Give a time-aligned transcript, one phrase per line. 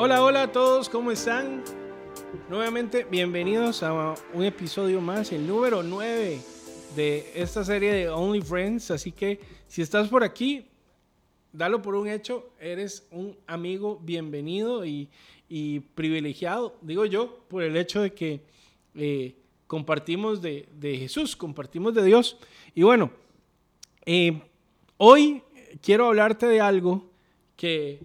[0.00, 1.64] Hola, hola a todos, ¿cómo están?
[2.48, 6.38] Nuevamente, bienvenidos a un episodio más, el número 9
[6.94, 8.92] de esta serie de Only Friends.
[8.92, 10.66] Así que si estás por aquí,
[11.52, 15.10] dalo por un hecho, eres un amigo bienvenido y,
[15.96, 18.42] privilegiado, digo yo, por el hecho de que
[18.94, 19.34] eh,
[19.66, 22.38] compartimos de, Jesús, compartimos de Dios.
[22.72, 23.10] Y bueno,
[24.06, 24.42] eh,
[24.96, 25.42] hoy
[25.82, 27.04] quiero hablarte de algo
[27.56, 27.98] que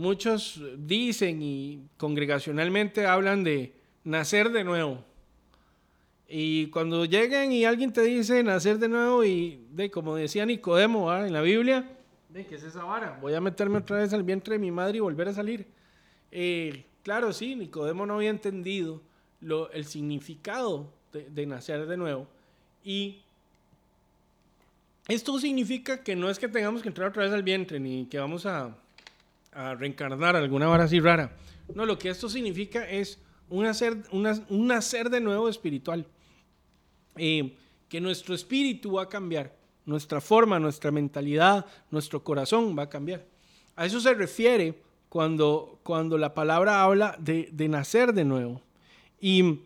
[0.00, 5.04] muchos dicen y congregacionalmente hablan de nacer de nuevo.
[6.28, 11.14] Y cuando lleguen y alguien te dice nacer de nuevo y de como decía Nicodemo
[11.14, 11.96] en la Biblia,
[12.28, 14.98] de qué es esa vara, voy a meterme otra vez al vientre de mi madre
[14.98, 15.66] y volver a salir.
[16.30, 19.00] Eh, claro, sí, Nicodemo no había entendido
[19.40, 22.28] lo, el significado de, nacer de nuevo.
[22.84, 23.22] Y
[25.08, 28.18] esto significa que no es que tengamos que entrar otra vez al vientre, ni que
[28.18, 28.76] vamos a,
[29.52, 31.36] a reencarnar alguna vara así rara.
[31.74, 36.06] No, lo que esto significa es un nacer, un nacer de nuevo espiritual.
[37.16, 37.56] Eh,
[37.88, 43.26] que nuestro espíritu va a cambiar, nuestra forma, nuestra mentalidad, nuestro corazón va a cambiar.
[43.74, 48.62] A eso se refiere cuando, cuando la palabra habla de, de nacer de nuevo.
[49.20, 49.58] Y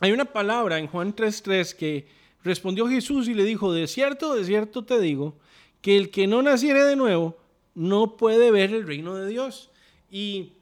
[0.00, 2.08] hay una palabra en Juan 3.3 que
[2.42, 5.36] respondió Jesús y le dijo, de cierto, de cierto te digo,
[5.82, 7.36] que el que no naciere de nuevo
[7.74, 9.70] no puede ver el reino de Dios.
[10.10, 10.52] Y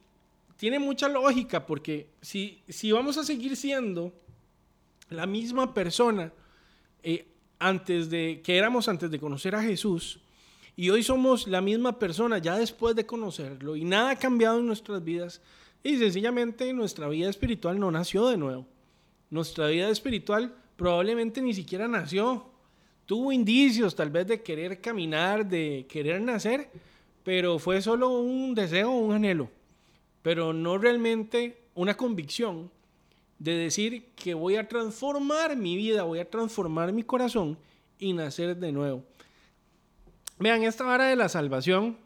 [0.57, 4.13] tiene mucha lógica porque si, si vamos a seguir siendo
[5.11, 6.33] la misma persona
[7.03, 7.27] eh,
[7.59, 10.21] antes de que éramos antes de conocer a Jesús
[10.77, 14.67] y hoy somos la misma persona ya después de conocerlo y nada ha cambiado en
[14.67, 15.41] nuestras vidas
[15.83, 18.67] y sencillamente nuestra vida espiritual no nació de nuevo.
[19.31, 22.47] Nuestra vida espiritual probablemente ni siquiera nació.
[23.07, 26.71] Tuvo indicios tal vez de querer caminar, de querer nacer,
[27.29, 29.51] pero fue solo un deseo, un anhelo,
[30.23, 32.71] pero no realmente una convicción
[33.39, 37.59] de decir que voy a transformar mi vida, voy a transformar mi corazón
[37.99, 39.05] y nacer de nuevo.
[40.39, 41.99] Vean, esta vara de la salvación,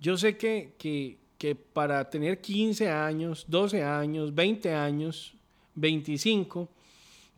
[0.00, 5.32] yo sé que, que, que para tener 15 años, 12 años, 20 años,
[5.76, 6.68] 25,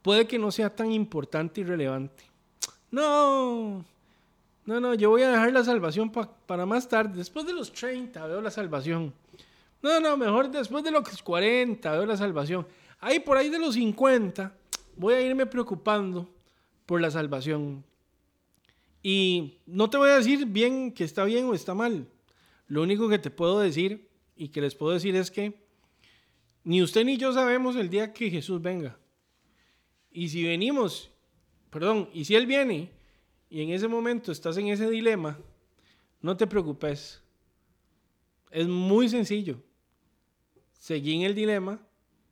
[0.00, 2.24] puede que no sea tan importante y relevante.
[2.90, 3.84] No,
[4.70, 7.16] no, no, yo voy a dejar la salvación para más tarde.
[7.16, 9.12] Después de los 30 veo la salvación.
[9.82, 12.68] No, no, mejor después de los 40 veo la salvación.
[13.00, 14.54] Ahí por ahí de los 50
[14.94, 16.32] voy a irme preocupando
[16.86, 17.84] por la salvación.
[19.02, 22.06] Y no te voy a decir bien que está bien o está mal.
[22.68, 25.64] Lo único que te puedo decir y que les puedo decir es que
[26.62, 28.96] ni usted ni yo sabemos el día que Jesús venga.
[30.12, 31.10] Y si venimos,
[31.70, 32.99] perdón, y si Él viene
[33.50, 35.36] y en ese momento estás en ese dilema,
[36.22, 37.20] no te preocupes.
[38.50, 39.60] Es muy sencillo.
[40.72, 41.80] Seguí en el dilema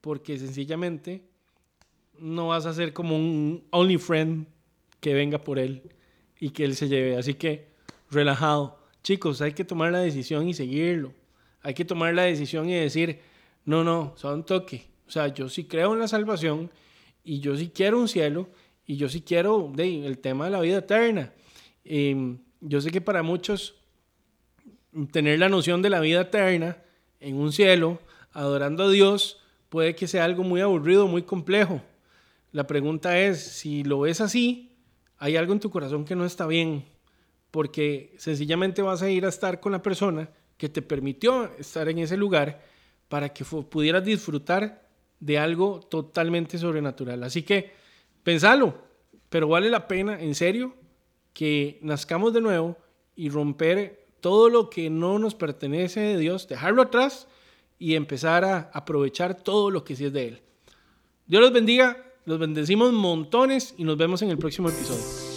[0.01, 1.25] porque sencillamente
[2.19, 4.47] no vas a ser como un only friend
[5.01, 5.83] que venga por él
[6.39, 7.17] y que él se lleve.
[7.17, 7.69] Así que
[8.11, 8.79] relajado.
[9.03, 11.13] Chicos, hay que tomar la decisión y seguirlo.
[11.63, 13.21] Hay que tomar la decisión y decir,
[13.65, 14.89] no, no, son toque.
[15.07, 16.71] O sea, yo sí creo en la salvación
[17.25, 18.49] y yo sí quiero un cielo
[18.89, 21.31] y yo sí quiero de, el tema de la vida eterna.
[21.85, 23.75] Em, yo sé que para muchos
[25.13, 26.79] tener la noción de la vida eterna
[27.21, 28.01] en un cielo,
[28.33, 31.83] adorando a Dios, puede que sea algo muy aburrido, muy complejo.
[32.51, 34.73] La pregunta es, si lo ves así,
[35.19, 36.87] hay algo en tu corazón que no está bien,
[37.51, 41.99] porque sencillamente vas a ir a estar con la persona que te permitió estar en
[41.99, 42.65] ese lugar
[43.11, 44.89] para que pudieras disfrutar
[45.21, 47.23] de algo totalmente sobrenatural.
[47.23, 47.77] Así que
[48.23, 48.75] Pensalo,
[49.29, 50.75] pero vale la pena, en serio,
[51.33, 52.77] que nazcamos de nuevo
[53.15, 57.29] y romper todo lo que no nos pertenece de Dios, dejarlo atrás
[57.79, 60.43] y empezar a aprovechar todo lo que sí es de Él.
[61.27, 65.28] Dios los bendiga, los bendecimos montones y nos vemos en el próximo episodio.